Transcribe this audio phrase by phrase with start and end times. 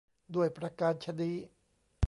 [0.35, 1.35] ด้วยประการฉะนี้